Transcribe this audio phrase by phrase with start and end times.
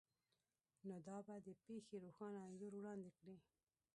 [0.87, 3.35] نو دا به د پیښې روښانه انځور وړاندې کړي